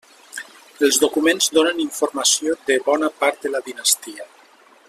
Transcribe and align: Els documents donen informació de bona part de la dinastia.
Els 0.87 0.97
documents 1.03 1.51
donen 1.59 1.83
informació 1.85 2.57
de 2.71 2.81
bona 2.91 3.15
part 3.23 3.47
de 3.47 3.57
la 3.57 3.63
dinastia. 3.73 4.31